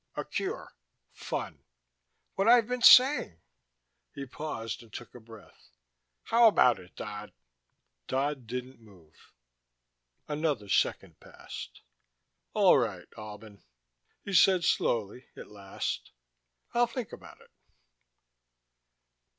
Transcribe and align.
A 0.15 0.25
cure. 0.25 0.73
Fun. 1.13 1.63
What 2.33 2.47
I've 2.47 2.67
been 2.67 2.81
saying." 2.81 3.39
He 4.15 4.25
paused 4.25 4.81
and 4.81 4.91
took 4.91 5.13
a 5.13 5.19
breath. 5.19 5.69
"How 6.23 6.47
about 6.47 6.79
it, 6.79 6.95
Dodd?" 6.95 7.33
Dodd 8.07 8.47
didn't 8.47 8.79
move. 8.79 9.31
Another 10.27 10.69
second 10.69 11.19
passed. 11.19 11.81
"All 12.55 12.79
right, 12.79 13.09
Albin," 13.15 13.63
he 14.23 14.33
said 14.33 14.63
slowly, 14.63 15.27
at 15.37 15.51
last. 15.51 16.09
"I'll 16.73 16.87
think 16.87 17.13
about 17.13 17.39
it. 17.39 17.51